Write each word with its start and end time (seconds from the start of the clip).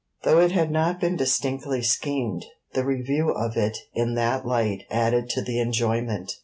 Though 0.23 0.39
it 0.39 0.51
had 0.51 0.71
not 0.71 0.99
been 0.99 1.15
distinctly 1.15 1.83
schemed, 1.83 2.47
the 2.73 2.83
review 2.83 3.29
of 3.29 3.55
it 3.55 3.77
in 3.93 4.15
that 4.15 4.47
light 4.47 4.85
added 4.89 5.29
to 5.29 5.43
the 5.43 5.59
enjoyment. 5.59 6.37